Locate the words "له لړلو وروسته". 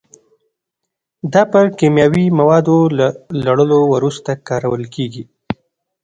2.97-4.31